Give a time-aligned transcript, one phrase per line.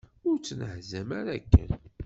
[0.27, 1.69] Ur ttnehzam ara akken!